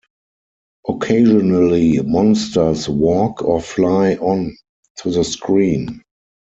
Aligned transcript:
Occasionally, 0.87 2.01
monsters 2.01 2.89
walk 2.89 3.43
or 3.43 3.61
fly 3.61 4.15
on 4.15 4.57
to 4.97 5.11
the 5.11 5.23
screen. 5.23 6.01